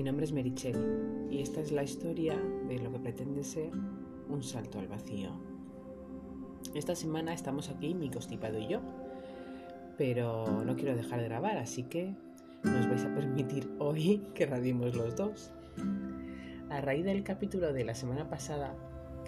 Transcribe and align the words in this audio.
Mi 0.00 0.04
nombre 0.04 0.24
es 0.24 0.32
Merichel 0.32 1.28
y 1.30 1.42
esta 1.42 1.60
es 1.60 1.72
la 1.72 1.82
historia 1.82 2.34
de 2.66 2.78
lo 2.78 2.90
que 2.90 3.00
pretende 3.00 3.44
ser 3.44 3.70
un 4.30 4.42
salto 4.42 4.78
al 4.78 4.88
vacío. 4.88 5.28
Esta 6.74 6.96
semana 6.96 7.34
estamos 7.34 7.68
aquí, 7.68 7.92
mi 7.92 8.10
constipado 8.10 8.58
y 8.58 8.66
yo, 8.66 8.80
pero 9.98 10.64
no 10.64 10.74
quiero 10.74 10.96
dejar 10.96 11.20
de 11.20 11.26
grabar, 11.26 11.58
así 11.58 11.82
que 11.82 12.14
nos 12.64 12.88
vais 12.88 13.04
a 13.04 13.14
permitir 13.14 13.70
hoy 13.78 14.24
que 14.34 14.46
radiemos 14.46 14.96
los 14.96 15.16
dos. 15.16 15.52
A 16.70 16.80
raíz 16.80 17.04
del 17.04 17.22
capítulo 17.22 17.74
de 17.74 17.84
la 17.84 17.94
semana 17.94 18.30
pasada, 18.30 18.74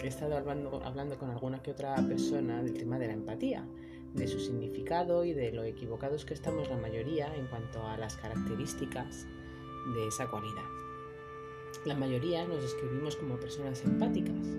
he 0.03 0.07
estado 0.07 0.39
hablando, 0.39 0.83
hablando 0.87 1.19
con 1.19 1.29
alguna 1.29 1.63
que 1.63 1.73
otra 1.73 1.97
persona 1.97 2.63
del 2.63 2.73
tema 2.73 2.99
de 2.99 3.09
la 3.09 3.13
empatía, 3.13 3.69
de 4.15 4.27
su 4.27 4.41
significado 4.41 5.27
y 5.27 5.35
de 5.35 5.53
lo 5.53 5.65
equivocados 5.65 6.25
que 6.25 6.33
estamos 6.33 6.71
la 6.71 6.79
mayoría 6.79 7.37
en 7.37 7.47
cuanto 7.49 7.87
a 7.87 7.99
las 7.99 8.17
características 8.17 9.27
de 9.95 10.09
esa 10.09 10.29
cualidad. 10.29 10.65
La 11.85 11.97
mayoría 11.97 12.47
nos 12.47 12.63
describimos 12.63 13.17
como 13.17 13.41
personas 13.41 13.85
empáticas, 13.85 14.57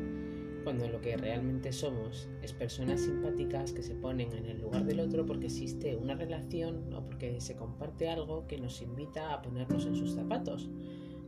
cuando 0.63 0.87
lo 0.87 1.01
que 1.01 1.17
realmente 1.17 1.73
somos 1.73 2.29
es 2.41 2.53
personas 2.53 3.01
simpáticas 3.01 3.73
que 3.73 3.83
se 3.83 3.95
ponen 3.95 4.31
en 4.33 4.45
el 4.45 4.61
lugar 4.61 4.85
del 4.85 5.01
otro 5.01 5.25
porque 5.25 5.47
existe 5.47 5.95
una 5.95 6.15
relación 6.15 6.93
o 6.93 7.03
porque 7.03 7.41
se 7.41 7.55
comparte 7.55 8.09
algo 8.09 8.47
que 8.47 8.57
nos 8.57 8.81
invita 8.81 9.33
a 9.33 9.41
ponernos 9.41 9.85
en 9.85 9.95
sus 9.95 10.13
zapatos, 10.13 10.69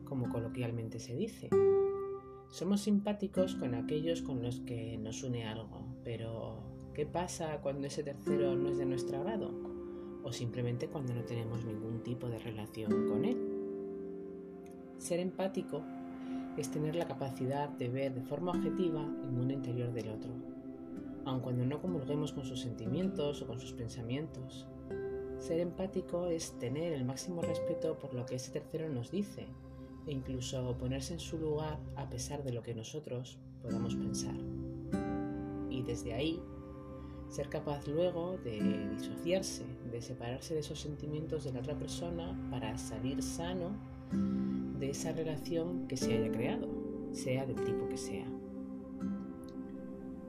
como 0.05 0.29
coloquialmente 0.29 0.99
se 0.99 1.15
dice. 1.15 1.49
Somos 2.49 2.81
simpáticos 2.81 3.55
con 3.55 3.75
aquellos 3.75 4.21
con 4.21 4.41
los 4.41 4.61
que 4.61 4.97
nos 4.97 5.23
une 5.23 5.45
algo, 5.45 5.85
pero 6.03 6.63
¿qué 6.93 7.05
pasa 7.05 7.59
cuando 7.61 7.87
ese 7.87 8.03
tercero 8.03 8.55
no 8.55 8.69
es 8.69 8.77
de 8.77 8.85
nuestro 8.85 9.17
agrado? 9.17 9.51
O 10.23 10.31
simplemente 10.31 10.87
cuando 10.87 11.13
no 11.13 11.23
tenemos 11.25 11.65
ningún 11.65 12.01
tipo 12.03 12.29
de 12.29 12.39
relación 12.39 13.09
con 13.09 13.25
él. 13.25 13.44
Ser 15.05 15.19
empático 15.19 15.83
es 16.57 16.71
tener 16.71 16.95
la 16.95 17.05
capacidad 17.05 17.69
de 17.69 17.89
ver 17.89 18.15
de 18.15 18.23
forma 18.23 18.53
objetiva 18.53 19.01
el 19.01 19.31
mundo 19.31 19.53
interior 19.53 19.93
del 19.93 20.09
otro, 20.09 20.31
aun 21.25 21.41
cuando 21.41 21.63
no 21.63 21.79
comulguemos 21.79 22.31
con 22.31 22.43
sus 22.43 22.61
sentimientos 22.61 23.39
o 23.43 23.45
con 23.45 23.59
sus 23.59 23.73
pensamientos. 23.73 24.65
Ser 25.37 25.59
empático 25.59 26.25
es 26.25 26.57
tener 26.57 26.91
el 26.91 27.05
máximo 27.05 27.43
respeto 27.43 27.99
por 27.99 28.15
lo 28.15 28.25
que 28.25 28.37
ese 28.37 28.49
tercero 28.49 28.89
nos 28.89 29.11
dice 29.11 29.45
e 30.07 30.11
incluso 30.11 30.75
ponerse 30.79 31.13
en 31.13 31.19
su 31.19 31.37
lugar 31.37 31.77
a 31.95 32.09
pesar 32.09 32.43
de 32.43 32.53
lo 32.53 32.63
que 32.63 32.73
nosotros 32.73 33.37
podamos 33.61 33.93
pensar. 33.93 34.33
Y 35.69 35.83
desde 35.83 36.15
ahí, 36.15 36.41
ser 37.29 37.47
capaz 37.47 37.87
luego 37.87 38.39
de 38.43 38.89
disociarse, 38.89 39.65
de 39.91 40.01
separarse 40.01 40.55
de 40.55 40.61
esos 40.61 40.79
sentimientos 40.79 41.43
de 41.43 41.53
la 41.53 41.59
otra 41.59 41.77
persona 41.77 42.35
para 42.49 42.75
salir 42.79 43.21
sano 43.21 43.69
esa 44.95 45.11
relación 45.11 45.87
que 45.89 45.97
se 45.97 46.13
haya 46.13 46.31
creado, 46.31 46.69
sea 47.11 47.45
del 47.45 47.61
tipo 47.65 47.89
que 47.89 47.97
sea. 47.97 48.25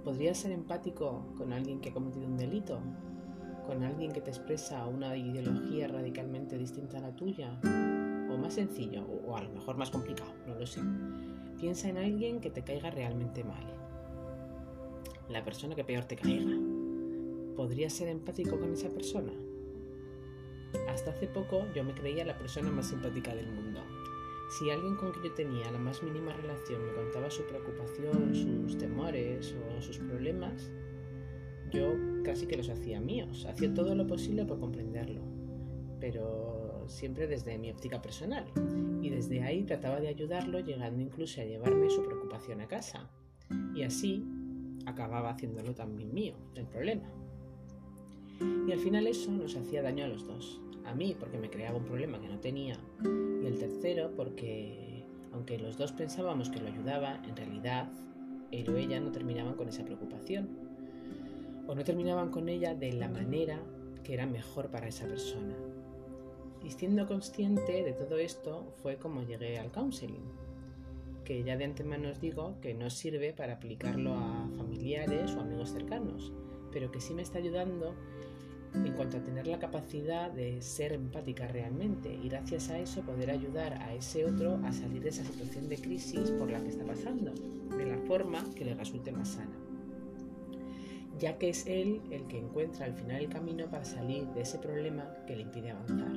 ¿Podrías 0.04 0.38
ser 0.38 0.50
empático 0.50 1.24
con 1.38 1.52
alguien 1.52 1.80
que 1.80 1.90
ha 1.90 1.92
cometido 1.92 2.26
un 2.26 2.36
delito? 2.36 2.80
¿Con 3.64 3.84
alguien 3.84 4.10
que 4.10 4.20
te 4.20 4.30
expresa 4.30 4.84
una 4.86 5.16
ideología 5.16 5.86
radicalmente 5.86 6.58
distinta 6.58 6.98
a 6.98 7.02
la 7.02 7.14
tuya? 7.14 7.60
¿O 8.28 8.36
más 8.36 8.54
sencillo? 8.54 9.06
¿O 9.26 9.36
a 9.36 9.42
lo 9.42 9.50
mejor 9.50 9.76
más 9.76 9.90
complicado? 9.90 10.32
No 10.48 10.56
lo 10.56 10.66
sé. 10.66 10.80
Piensa 11.60 11.88
en 11.88 11.98
alguien 11.98 12.40
que 12.40 12.50
te 12.50 12.62
caiga 12.62 12.90
realmente 12.90 13.44
mal. 13.44 13.72
La 15.28 15.44
persona 15.44 15.76
que 15.76 15.84
peor 15.84 16.06
te 16.06 16.16
caiga. 16.16 16.56
¿Podrías 17.54 17.92
ser 17.92 18.08
empático 18.08 18.58
con 18.58 18.72
esa 18.72 18.88
persona? 18.88 19.32
Hasta 20.88 21.12
hace 21.12 21.28
poco 21.28 21.66
yo 21.72 21.84
me 21.84 21.94
creía 21.94 22.24
la 22.24 22.36
persona 22.36 22.70
más 22.70 22.88
simpática 22.88 23.32
del 23.32 23.46
mundo. 23.46 23.80
Si 24.48 24.70
alguien 24.70 24.94
con 24.94 25.10
quien 25.12 25.24
yo 25.24 25.32
tenía 25.32 25.70
la 25.72 25.78
más 25.78 26.02
mínima 26.02 26.32
relación 26.32 26.86
me 26.86 26.92
contaba 26.92 27.30
su 27.30 27.42
preocupación, 27.44 28.34
sus 28.34 28.78
temores 28.78 29.54
o 29.54 29.82
sus 29.82 29.98
problemas, 29.98 30.70
yo 31.70 31.94
casi 32.22 32.46
que 32.46 32.56
los 32.56 32.68
hacía 32.68 33.00
míos. 33.00 33.44
Hacía 33.46 33.74
todo 33.74 33.94
lo 33.94 34.06
posible 34.06 34.44
por 34.44 34.60
comprenderlo, 34.60 35.20
pero 36.00 36.84
siempre 36.86 37.26
desde 37.26 37.58
mi 37.58 37.70
óptica 37.70 38.00
personal. 38.00 38.46
Y 39.02 39.10
desde 39.10 39.42
ahí 39.42 39.64
trataba 39.64 40.00
de 40.00 40.08
ayudarlo, 40.08 40.60
llegando 40.60 41.02
incluso 41.02 41.40
a 41.40 41.44
llevarme 41.44 41.90
su 41.90 42.04
preocupación 42.04 42.60
a 42.60 42.68
casa. 42.68 43.10
Y 43.74 43.82
así 43.82 44.24
acababa 44.86 45.30
haciéndolo 45.30 45.74
también 45.74 46.14
mío, 46.14 46.36
el 46.54 46.66
problema. 46.66 47.10
Y 48.68 48.70
al 48.70 48.78
final 48.78 49.08
eso 49.08 49.32
nos 49.32 49.56
hacía 49.56 49.82
daño 49.82 50.04
a 50.04 50.08
los 50.08 50.26
dos 50.26 50.60
a 50.86 50.94
mí 50.94 51.16
porque 51.18 51.38
me 51.38 51.50
creaba 51.50 51.76
un 51.76 51.84
problema 51.84 52.20
que 52.20 52.28
no 52.28 52.38
tenía 52.38 52.78
y 53.02 53.46
el 53.46 53.58
tercero 53.58 54.12
porque 54.16 55.04
aunque 55.32 55.58
los 55.58 55.76
dos 55.76 55.92
pensábamos 55.92 56.48
que 56.48 56.60
lo 56.60 56.68
ayudaba, 56.68 57.20
en 57.28 57.36
realidad 57.36 57.88
él 58.52 58.70
o 58.70 58.76
ella 58.76 59.00
no 59.00 59.12
terminaban 59.12 59.54
con 59.54 59.68
esa 59.68 59.84
preocupación 59.84 60.48
o 61.66 61.74
no 61.74 61.84
terminaban 61.84 62.30
con 62.30 62.48
ella 62.48 62.74
de 62.74 62.92
la 62.92 63.08
manera 63.08 63.60
que 64.02 64.14
era 64.14 64.26
mejor 64.26 64.70
para 64.70 64.88
esa 64.88 65.06
persona. 65.06 65.54
Y 66.62 66.70
siendo 66.70 67.06
consciente 67.06 67.82
de 67.82 67.92
todo 67.92 68.18
esto 68.18 68.72
fue 68.82 68.96
como 68.96 69.22
llegué 69.22 69.58
al 69.58 69.70
counseling, 69.70 70.24
que 71.24 71.42
ya 71.42 71.56
de 71.56 71.64
antemano 71.64 72.10
os 72.10 72.20
digo 72.20 72.54
que 72.60 72.72
no 72.72 72.88
sirve 72.88 73.32
para 73.32 73.54
aplicarlo 73.54 74.14
a 74.14 74.48
familiares 74.56 75.34
o 75.34 75.40
amigos 75.40 75.70
cercanos, 75.70 76.32
pero 76.72 76.90
que 76.90 77.00
sí 77.00 77.14
me 77.14 77.22
está 77.22 77.38
ayudando 77.38 77.94
en 78.84 78.92
cuanto 78.92 79.16
a 79.16 79.20
tener 79.20 79.46
la 79.46 79.58
capacidad 79.58 80.30
de 80.30 80.60
ser 80.60 80.92
empática 80.92 81.46
realmente 81.46 82.12
y 82.12 82.28
gracias 82.28 82.70
a 82.70 82.78
eso 82.78 83.02
poder 83.02 83.30
ayudar 83.30 83.74
a 83.74 83.94
ese 83.94 84.24
otro 84.24 84.60
a 84.64 84.72
salir 84.72 85.02
de 85.02 85.08
esa 85.08 85.24
situación 85.24 85.68
de 85.68 85.78
crisis 85.78 86.30
por 86.32 86.50
la 86.50 86.60
que 86.60 86.68
está 86.68 86.84
pasando, 86.84 87.32
de 87.76 87.86
la 87.86 87.98
forma 87.98 88.44
que 88.54 88.64
le 88.64 88.74
resulte 88.74 89.12
más 89.12 89.28
sana, 89.28 89.56
ya 91.18 91.38
que 91.38 91.50
es 91.50 91.66
él 91.66 92.02
el 92.10 92.26
que 92.26 92.38
encuentra 92.38 92.86
al 92.86 92.94
final 92.94 93.22
el 93.22 93.28
camino 93.28 93.66
para 93.70 93.84
salir 93.84 94.26
de 94.28 94.42
ese 94.42 94.58
problema 94.58 95.08
que 95.26 95.36
le 95.36 95.42
impide 95.42 95.70
avanzar. 95.70 96.12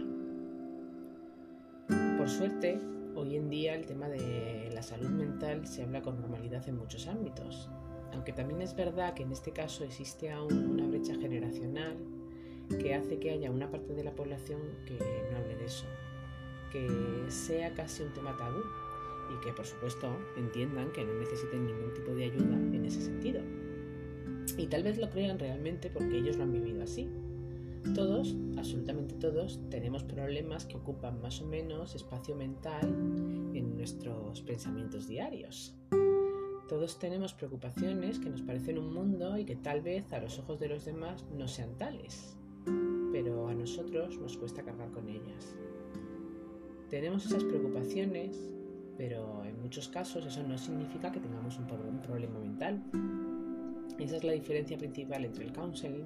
Por 2.17 2.29
suerte, 2.29 2.79
hoy 3.15 3.37
en 3.37 3.49
día 3.49 3.75
el 3.75 3.85
tema 3.85 4.09
de 4.09 4.69
la 4.73 4.83
salud 4.83 5.09
mental 5.09 5.65
se 5.65 5.83
habla 5.83 6.01
con 6.01 6.19
normalidad 6.19 6.67
en 6.67 6.77
muchos 6.77 7.07
ámbitos, 7.07 7.69
aunque 8.11 8.33
también 8.33 8.61
es 8.61 8.75
verdad 8.75 9.13
que 9.13 9.23
en 9.23 9.31
este 9.31 9.51
caso 9.51 9.83
existe 9.83 10.31
aún 10.31 10.71
una 10.71 10.87
brecha 10.87 11.15
generacional 11.15 11.97
que 12.77 12.93
hace 12.93 13.19
que 13.19 13.31
haya 13.31 13.51
una 13.51 13.71
parte 13.71 13.93
de 13.93 14.03
la 14.03 14.11
población 14.11 14.59
que 14.85 14.97
no 15.31 15.37
hable 15.37 15.55
de 15.55 15.65
eso, 15.65 15.85
que 16.71 16.87
sea 17.29 17.73
casi 17.73 18.03
un 18.03 18.13
tema 18.13 18.37
tabú 18.37 18.61
y 19.33 19.45
que 19.45 19.53
por 19.53 19.65
supuesto 19.65 20.15
entiendan 20.37 20.91
que 20.91 21.03
no 21.03 21.13
necesiten 21.13 21.65
ningún 21.65 21.93
tipo 21.93 22.13
de 22.13 22.25
ayuda 22.25 22.55
en 22.55 22.85
ese 22.85 23.01
sentido. 23.01 23.41
Y 24.57 24.67
tal 24.67 24.83
vez 24.83 24.97
lo 24.97 25.09
crean 25.09 25.39
realmente 25.39 25.89
porque 25.89 26.17
ellos 26.17 26.37
lo 26.37 26.43
han 26.43 26.51
vivido 26.51 26.83
así. 26.83 27.09
Todos, 27.95 28.35
absolutamente 28.57 29.15
todos, 29.15 29.59
tenemos 29.69 30.03
problemas 30.03 30.65
que 30.65 30.77
ocupan 30.77 31.21
más 31.21 31.41
o 31.41 31.45
menos 31.45 31.95
espacio 31.95 32.35
mental 32.35 32.87
en 33.53 33.77
nuestros 33.77 34.41
pensamientos 34.41 35.07
diarios. 35.07 35.75
Todos 36.67 36.99
tenemos 36.99 37.33
preocupaciones 37.33 38.19
que 38.19 38.29
nos 38.29 38.41
parecen 38.41 38.77
un 38.77 38.93
mundo 38.93 39.37
y 39.37 39.45
que 39.45 39.55
tal 39.55 39.81
vez 39.81 40.11
a 40.13 40.19
los 40.19 40.37
ojos 40.39 40.59
de 40.59 40.67
los 40.67 40.85
demás 40.85 41.25
no 41.31 41.47
sean 41.47 41.77
tales 41.77 42.38
nos 43.77 44.37
cuesta 44.37 44.63
cargar 44.63 44.89
con 44.91 45.07
ellas. 45.07 45.55
Tenemos 46.89 47.25
esas 47.25 47.43
preocupaciones, 47.43 48.35
pero 48.97 49.45
en 49.45 49.61
muchos 49.61 49.87
casos 49.89 50.25
eso 50.25 50.41
no 50.43 50.57
significa 50.57 51.11
que 51.11 51.19
tengamos 51.19 51.57
un, 51.59 51.67
problema 52.01 52.39
mental. 52.39 52.81
Esa 53.99 54.17
es 54.17 54.23
la 54.23 54.31
diferencia 54.31 54.77
principal 54.77 55.25
entre 55.25 55.45
el 55.45 55.53
counseling 55.53 56.05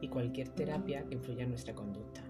y 0.00 0.08
cualquier 0.08 0.48
terapia 0.50 1.04
que 1.06 1.14
influya 1.14 1.44
en 1.44 1.50
nuestra 1.50 1.74
conducta. 1.74 2.20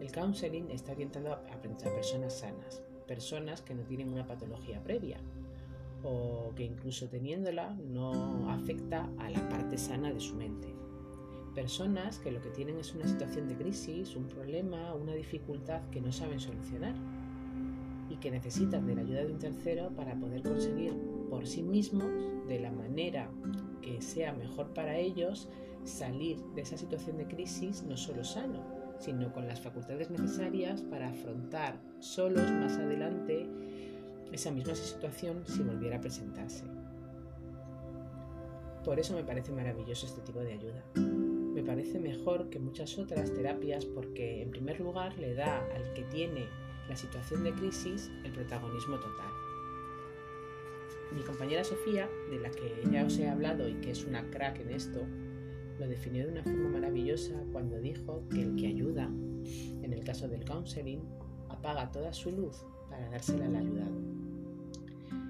El 0.00 0.10
counseling 0.10 0.70
está 0.70 0.92
orientado 0.92 1.32
a 1.32 1.62
personas 1.62 2.34
sanas, 2.40 2.82
personas 3.06 3.62
que 3.62 3.74
no 3.74 3.84
tienen 3.84 4.12
una 4.12 4.26
patología 4.26 4.82
previa 4.82 5.18
o 6.02 6.52
que 6.56 6.64
incluso 6.64 7.08
teniéndola 7.08 7.74
no 7.74 8.50
afecta 8.50 9.08
a 9.18 9.30
la 9.30 9.48
parte 9.48 9.78
sana 9.78 10.12
de 10.12 10.20
su 10.20 10.34
mente. 10.34 10.74
Personas 11.54 12.18
que 12.18 12.32
lo 12.32 12.40
que 12.40 12.48
tienen 12.48 12.78
es 12.78 12.94
una 12.94 13.06
situación 13.06 13.46
de 13.46 13.56
crisis, 13.56 14.16
un 14.16 14.26
problema, 14.26 14.94
una 14.94 15.12
dificultad 15.12 15.82
que 15.90 16.00
no 16.00 16.10
saben 16.10 16.40
solucionar 16.40 16.94
y 18.08 18.16
que 18.16 18.30
necesitan 18.30 18.86
de 18.86 18.94
la 18.94 19.02
ayuda 19.02 19.24
de 19.24 19.32
un 19.32 19.38
tercero 19.38 19.90
para 19.90 20.14
poder 20.14 20.42
conseguir 20.42 20.94
por 21.28 21.46
sí 21.46 21.62
mismos, 21.62 22.10
de 22.48 22.58
la 22.58 22.72
manera 22.72 23.30
que 23.82 24.00
sea 24.00 24.32
mejor 24.32 24.72
para 24.72 24.96
ellos, 24.96 25.48
salir 25.84 26.38
de 26.54 26.62
esa 26.62 26.78
situación 26.78 27.18
de 27.18 27.26
crisis 27.26 27.82
no 27.82 27.98
solo 27.98 28.24
sano, 28.24 28.64
sino 28.98 29.32
con 29.32 29.46
las 29.46 29.60
facultades 29.60 30.10
necesarias 30.10 30.80
para 30.82 31.10
afrontar 31.10 31.78
solos 31.98 32.50
más 32.50 32.76
adelante 32.78 33.46
esa 34.32 34.50
misma 34.50 34.74
situación 34.74 35.42
si 35.44 35.62
volviera 35.62 35.98
a 35.98 36.00
presentarse. 36.00 36.64
Por 38.84 38.98
eso 38.98 39.14
me 39.14 39.22
parece 39.22 39.52
maravilloso 39.52 40.06
este 40.06 40.22
tipo 40.22 40.40
de 40.40 40.54
ayuda 40.54 41.11
parece 41.82 41.98
mejor 41.98 42.48
que 42.48 42.60
muchas 42.60 42.96
otras 42.96 43.34
terapias 43.34 43.84
porque 43.86 44.40
en 44.40 44.52
primer 44.52 44.78
lugar 44.78 45.18
le 45.18 45.34
da 45.34 45.66
al 45.74 45.92
que 45.94 46.04
tiene 46.04 46.46
la 46.88 46.94
situación 46.94 47.42
de 47.42 47.52
crisis 47.52 48.08
el 48.22 48.30
protagonismo 48.30 49.00
total. 49.00 49.32
Mi 51.12 51.22
compañera 51.22 51.64
Sofía, 51.64 52.08
de 52.30 52.38
la 52.38 52.52
que 52.52 52.72
ya 52.88 53.04
os 53.04 53.18
he 53.18 53.28
hablado 53.28 53.68
y 53.68 53.74
que 53.80 53.90
es 53.90 54.04
una 54.04 54.30
crack 54.30 54.60
en 54.60 54.70
esto, 54.70 55.00
lo 55.80 55.88
definió 55.88 56.24
de 56.24 56.30
una 56.30 56.44
forma 56.44 56.68
maravillosa 56.68 57.34
cuando 57.50 57.80
dijo 57.80 58.22
que 58.30 58.42
el 58.42 58.54
que 58.54 58.68
ayuda, 58.68 59.10
en 59.82 59.92
el 59.92 60.04
caso 60.04 60.28
del 60.28 60.44
counseling, 60.44 61.00
apaga 61.48 61.90
toda 61.90 62.12
su 62.12 62.30
luz 62.30 62.64
para 62.90 63.10
dársela 63.10 63.46
al 63.46 63.56
ayudado. 63.56 64.00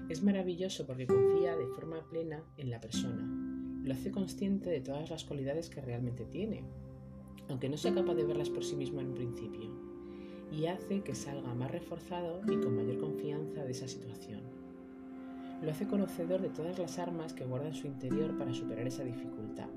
Es 0.07 0.21
maravilloso 0.21 0.85
porque 0.85 1.07
confía 1.07 1.55
de 1.55 1.65
forma 1.65 2.07
plena 2.11 2.43
en 2.57 2.69
la 2.69 2.79
persona, 2.79 3.42
lo 3.83 3.93
hace 3.93 4.11
consciente 4.11 4.69
de 4.69 4.81
todas 4.81 5.09
las 5.09 5.25
cualidades 5.25 5.69
que 5.69 5.81
realmente 5.81 6.25
tiene, 6.25 6.63
aunque 7.49 7.69
no 7.69 7.77
sea 7.77 7.93
capaz 7.93 8.15
de 8.15 8.23
verlas 8.23 8.49
por 8.49 8.63
sí 8.63 8.75
mismo 8.75 9.01
en 9.01 9.07
un 9.07 9.13
principio, 9.13 9.69
y 10.51 10.67
hace 10.67 11.01
que 11.01 11.15
salga 11.15 11.53
más 11.53 11.71
reforzado 11.71 12.41
y 12.47 12.57
con 12.61 12.75
mayor 12.75 12.99
confianza 12.99 13.63
de 13.65 13.71
esa 13.71 13.87
situación. 13.87 14.41
Lo 15.61 15.71
hace 15.71 15.87
conocedor 15.87 16.41
de 16.41 16.49
todas 16.49 16.77
las 16.77 16.99
armas 16.99 17.33
que 17.33 17.45
guarda 17.45 17.67
en 17.67 17.75
su 17.75 17.87
interior 17.87 18.37
para 18.37 18.53
superar 18.53 18.87
esa 18.87 19.03
dificultad 19.03 19.69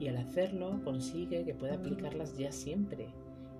y 0.00 0.08
al 0.08 0.16
hacerlo 0.16 0.80
consigue 0.82 1.44
que 1.44 1.54
pueda 1.54 1.74
aplicarlas 1.74 2.36
ya 2.36 2.50
siempre 2.50 3.08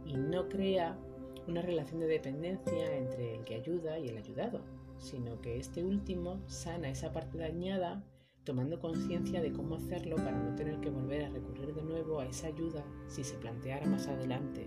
y 0.06 0.14
no 0.14 0.49
crea 0.49 0.99
una 1.47 1.62
relación 1.62 2.00
de 2.00 2.06
dependencia 2.06 2.97
entre 2.97 3.37
el 3.37 3.44
que 3.44 3.56
ayuda 3.56 3.99
y 3.99 4.08
el 4.08 4.17
ayudado, 4.17 4.62
sino 4.99 5.41
que 5.41 5.58
este 5.58 5.85
último 5.85 6.41
sana 6.47 6.88
esa 6.88 7.12
parte 7.12 7.38
dañada 7.38 8.02
tomando 8.50 8.81
conciencia 8.81 9.41
de 9.41 9.52
cómo 9.52 9.76
hacerlo 9.76 10.17
para 10.17 10.37
no 10.37 10.56
tener 10.56 10.81
que 10.81 10.91
volver 10.91 11.25
a 11.25 11.29
recurrir 11.29 11.73
de 11.73 11.85
nuevo 11.85 12.19
a 12.19 12.26
esa 12.26 12.49
ayuda 12.49 12.85
si 13.06 13.23
se 13.23 13.37
planteara 13.37 13.87
más 13.87 14.08
adelante 14.08 14.67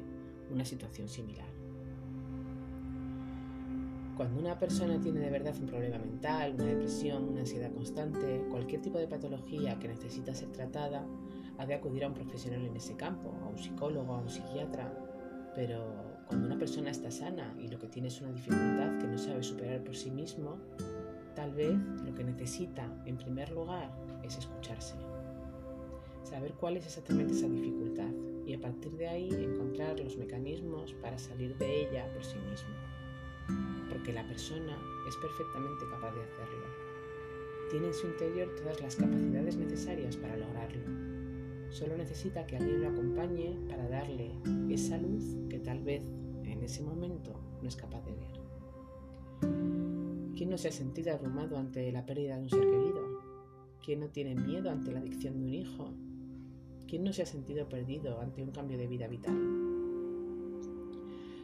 una 0.49 0.63
situación 0.63 1.09
similar. 1.09 1.49
Cuando 4.15 4.39
una 4.39 4.57
persona 4.57 5.01
tiene 5.01 5.19
de 5.19 5.29
verdad 5.29 5.53
un 5.59 5.65
problema 5.65 5.97
mental, 5.97 6.53
una 6.53 6.63
depresión, 6.63 7.27
una 7.27 7.41
ansiedad 7.41 7.73
constante, 7.73 8.45
cualquier 8.49 8.81
tipo 8.81 8.97
de 8.99 9.07
patología 9.09 9.77
que 9.77 9.89
necesita 9.89 10.33
ser 10.33 10.53
tratada, 10.53 11.05
ha 11.57 11.65
de 11.65 11.73
acudir 11.73 12.05
a 12.05 12.07
un 12.07 12.13
profesional 12.13 12.65
en 12.65 12.77
ese 12.77 12.95
campo, 12.95 13.33
a 13.43 13.49
un 13.49 13.57
psicólogo, 13.57 14.13
a 14.13 14.19
un 14.19 14.29
psiquiatra. 14.29 14.93
Pero 15.55 15.83
cuando 16.25 16.47
una 16.47 16.57
persona 16.57 16.89
está 16.89 17.11
sana 17.11 17.53
y 17.59 17.67
lo 17.67 17.77
que 17.79 17.89
tiene 17.89 18.07
es 18.07 18.21
una 18.21 18.31
dificultad 18.31 18.97
que 18.99 19.07
no 19.07 19.17
sabe 19.17 19.43
superar 19.43 19.83
por 19.83 19.97
sí 19.97 20.09
mismo, 20.09 20.57
tal 21.35 21.53
vez 21.53 21.75
lo 22.03 22.13
que 22.13 22.23
necesita 22.23 22.87
en 23.05 23.17
primer 23.17 23.51
lugar 23.51 23.91
es 24.23 24.37
escucharse. 24.37 24.95
Saber 26.23 26.53
cuál 26.53 26.77
es 26.77 26.85
exactamente 26.85 27.33
esa 27.33 27.47
dificultad 27.47 28.09
y 28.45 28.53
a 28.53 28.59
partir 28.59 28.91
de 28.93 29.07
ahí 29.07 29.29
encontrar 29.29 29.99
los 29.99 30.17
mecanismos 30.17 30.93
para 30.93 31.17
salir 31.17 31.57
de 31.57 31.81
ella 31.81 32.11
por 32.13 32.23
sí 32.23 32.37
mismo. 32.49 32.73
Porque 33.89 34.13
la 34.13 34.25
persona 34.27 34.77
es 35.07 35.15
perfectamente 35.17 35.85
capaz 35.91 36.13
de 36.15 36.23
hacerlo. 36.23 36.65
Tiene 37.69 37.87
en 37.87 37.93
su 37.93 38.07
interior 38.07 38.53
todas 38.55 38.81
las 38.81 38.95
capacidades 38.95 39.55
necesarias 39.57 40.17
para 40.17 40.37
lograrlo 40.37 41.13
Solo 41.73 41.97
necesita 41.97 42.45
que 42.45 42.55
alguien 42.55 42.81
lo 42.81 42.89
acompañe 42.89 43.57
para 43.67 43.89
darle 43.89 44.31
esa 44.69 44.95
luz 44.95 45.23
que 45.49 45.57
tal 45.57 45.81
vez 45.81 46.03
en 46.43 46.61
ese 46.61 46.83
momento 46.83 47.33
no 47.63 47.67
es 47.67 47.75
capaz 47.75 48.05
de 48.05 48.11
ver. 48.11 48.42
¿Quién 50.35 50.49
no 50.49 50.57
se 50.57 50.69
ha 50.69 50.71
sentido 50.71 51.13
abrumado 51.13 51.59
ante 51.59 51.91
la 51.91 52.07
pérdida 52.07 52.37
de 52.37 52.43
un 52.43 52.49
ser 52.49 52.61
querido? 52.61 53.19
¿Quién 53.85 53.99
no 53.99 54.07
tiene 54.07 54.33
miedo 54.33 54.71
ante 54.71 54.91
la 54.91 54.99
adicción 54.99 55.37
de 55.37 55.45
un 55.45 55.53
hijo? 55.53 55.93
¿Quién 56.87 57.03
no 57.03 57.13
se 57.13 57.21
ha 57.21 57.25
sentido 57.27 57.69
perdido 57.69 58.19
ante 58.19 58.41
un 58.41 58.49
cambio 58.49 58.79
de 58.79 58.87
vida 58.87 59.07
vital? 59.07 59.35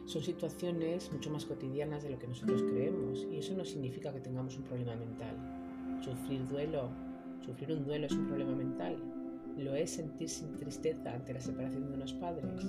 Son 0.06 0.22
situaciones 0.22 1.12
mucho 1.12 1.30
más 1.30 1.46
cotidianas 1.46 2.02
de 2.02 2.10
lo 2.10 2.18
que 2.18 2.26
nosotros 2.26 2.64
creemos 2.64 3.28
y 3.30 3.36
eso 3.36 3.54
no 3.54 3.64
significa 3.64 4.12
que 4.12 4.18
tengamos 4.18 4.56
un 4.56 4.64
problema 4.64 4.96
mental. 4.96 5.36
Sufrir 6.02 6.48
duelo, 6.48 6.90
sufrir 7.46 7.70
un 7.70 7.84
duelo 7.84 8.06
es 8.06 8.12
un 8.12 8.26
problema 8.26 8.56
mental, 8.56 8.96
lo 9.56 9.76
es 9.76 9.92
sentirse 9.92 10.46
tristeza 10.58 11.14
ante 11.14 11.32
la 11.32 11.40
separación 11.40 11.86
de 11.86 11.94
unos 11.94 12.12
padres. 12.14 12.66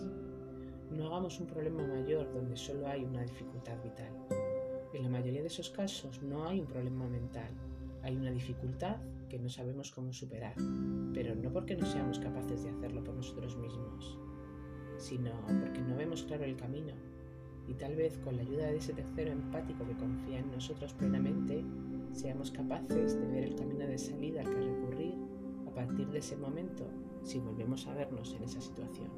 No 0.91 1.07
hagamos 1.07 1.39
un 1.39 1.47
problema 1.47 1.81
mayor 1.88 2.31
donde 2.31 2.56
solo 2.56 2.85
hay 2.85 3.03
una 3.03 3.23
dificultad 3.23 3.81
vital. 3.83 4.41
En 4.94 5.04
la 5.04 5.10
mayoría 5.10 5.42
de 5.42 5.48
esos 5.48 5.70
casos 5.70 6.22
no 6.22 6.48
hay 6.48 6.60
un 6.60 6.68
problema 6.68 7.08
mental, 7.08 7.50
hay 8.04 8.18
una 8.18 8.32
dificultad 8.32 8.98
que 9.30 9.40
no 9.40 9.50
sabemos 9.50 9.90
cómo 9.92 10.12
superar, 10.12 10.56
pero 11.14 11.34
no 11.34 11.50
porque 11.50 11.78
no 11.78 11.86
seamos 11.86 12.20
capaces 12.20 12.64
de 12.64 12.72
hacerlo 12.72 13.02
por 13.02 13.16
nosotros 13.16 13.56
mismos, 13.56 14.20
sino 14.98 15.32
porque 15.46 15.80
no 15.80 15.96
vemos 15.96 16.24
claro 16.24 16.44
el 16.44 16.58
camino. 16.58 16.94
Y 17.70 17.74
tal 17.76 17.96
vez 17.96 18.18
con 18.18 18.36
la 18.36 18.42
ayuda 18.42 18.66
de 18.66 18.78
ese 18.78 18.94
tercero 18.94 19.32
empático 19.32 19.88
que 19.88 19.96
confía 19.96 20.40
en 20.40 20.52
nosotros 20.52 20.94
plenamente, 20.94 21.64
seamos 22.12 22.52
capaces 22.52 23.18
de 23.18 23.28
ver 23.28 23.44
el 23.46 23.56
camino 23.56 23.88
de 23.88 23.98
salida 23.98 24.42
al 24.42 24.50
que 24.50 24.60
recurrir 24.60 25.14
a 25.68 25.72
partir 25.74 26.08
de 26.10 26.20
ese 26.20 26.36
momento 26.36 26.86
si 27.24 27.40
volvemos 27.40 27.88
a 27.88 27.94
vernos 27.94 28.34
en 28.34 28.44
esa 28.44 28.60
situación. 28.60 29.10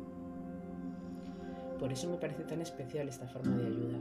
Por 1.80 1.92
eso 1.92 2.08
me 2.12 2.18
parece 2.18 2.44
tan 2.44 2.62
especial 2.62 3.10
esta 3.10 3.28
forma 3.28 3.58
de 3.58 3.66
ayuda, 3.66 4.00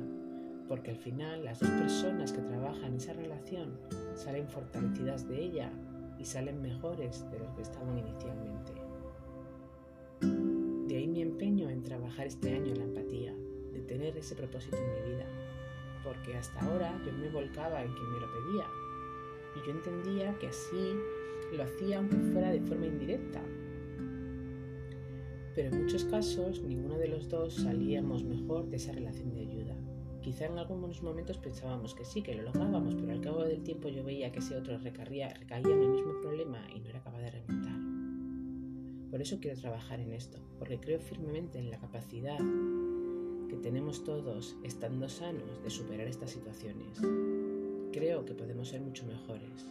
porque 0.73 0.93
al 0.93 0.97
final 0.97 1.45
las 1.45 1.61
dos 1.61 1.69
personas 1.69 2.33
que 2.33 2.41
trabajan 2.41 2.95
esa 2.95 3.13
relación 3.13 3.77
salen 4.15 4.49
fortalecidas 4.49 5.29
de 5.29 5.39
ella 5.39 5.71
y 6.19 6.25
salen 6.25 6.63
mejores 6.63 7.31
de 7.31 7.41
lo 7.41 7.55
que 7.55 7.61
estaban 7.61 7.99
inicialmente. 7.99 8.73
De 10.89 10.97
ahí 10.97 11.07
mi 11.09 11.21
empeño 11.21 11.69
en 11.69 11.83
trabajar 11.83 12.27
este 12.27 12.55
año 12.55 12.75
la 12.75 12.85
empatía, 12.85 13.35
de 13.75 13.81
tener 13.81 14.17
ese 14.17 14.35
propósito 14.35 14.79
en 14.79 14.93
mi 14.95 15.11
vida, 15.15 15.27
porque 16.03 16.39
hasta 16.39 16.59
ahora 16.61 16.99
yo 17.05 17.13
me 17.13 17.29
volcaba 17.29 17.83
en 17.83 17.93
quien 17.93 18.11
me 18.11 18.21
lo 18.21 18.27
pedía 18.33 18.67
y 19.57 19.67
yo 19.67 19.73
entendía 19.73 20.39
que 20.39 20.47
así 20.47 20.95
lo 21.55 21.65
hacía 21.65 21.99
aunque 21.99 22.17
fuera 22.17 22.51
de 22.51 22.63
forma 22.63 22.87
indirecta. 22.87 23.43
Pero 25.55 25.69
en 25.69 25.83
muchos 25.83 26.07
casos 26.07 26.63
ninguno 26.63 26.97
de 26.97 27.09
los 27.09 27.29
dos 27.29 27.57
salíamos 27.57 28.25
mejor 28.25 28.71
de 28.71 28.77
esa 28.77 28.93
relación 28.93 29.35
de 29.35 29.41
ayuda. 29.43 29.72
Quizá 30.23 30.47
en 30.47 30.59
algunos 30.59 31.03
momentos 31.03 31.39
pensábamos 31.39 31.95
que 31.95 32.05
sí, 32.05 32.23
que 32.23 32.35
lo 32.35 32.43
lográbamos, 32.43 32.95
pero 32.95 33.13
al 33.13 33.21
cabo 33.21 33.43
del 33.43 33.63
tiempo 33.63 33.89
yo 33.89 34.05
veía 34.05 34.31
que 34.31 34.39
ese 34.39 34.57
otro 34.57 34.79
recaía, 34.79 35.29
recaía 35.35 35.75
en 35.75 35.83
el 35.83 35.89
mismo 35.89 36.21
problema 36.21 36.65
y 36.75 36.81
no 36.81 36.89
era 36.89 37.03
capaz 37.03 37.19
de 37.19 37.31
remontar. 37.31 37.77
Por 39.11 39.21
eso 39.21 39.39
quiero 39.41 39.61
trabajar 39.61 40.01
en 40.01 40.13
esto, 40.13 40.39
porque 40.59 40.79
creo 40.79 41.01
firmemente 41.01 41.59
en 41.59 41.71
la 41.71 41.79
capacidad 41.79 42.39
que 43.49 43.57
tenemos 43.57 44.05
todos, 44.05 44.57
estando 44.63 45.09
sanos, 45.09 45.63
de 45.63 45.71
superar 45.71 46.07
estas 46.07 46.31
situaciones. 46.31 47.01
Creo 47.93 48.25
que 48.25 48.35
podemos 48.35 48.69
ser 48.69 48.81
mucho 48.81 49.05
mejores 49.05 49.67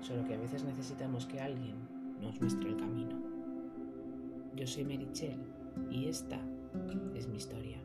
solo 0.00 0.24
que 0.24 0.34
a 0.34 0.38
veces 0.38 0.64
necesitamos 0.64 1.26
que 1.26 1.40
alguien 1.40 1.76
nos 2.20 2.40
muestre 2.40 2.70
el 2.70 2.76
camino. 2.76 3.16
Yo 4.54 4.66
soy 4.66 4.84
Merichel 4.84 5.40
y 5.90 6.06
esta 6.06 6.40
es 7.14 7.26
mi 7.26 7.36
historia. 7.36 7.78